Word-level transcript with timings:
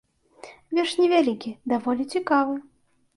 Верш 0.77 0.93
невялікі, 1.01 1.51
даволі 1.73 2.03
цікавы. 2.17 2.57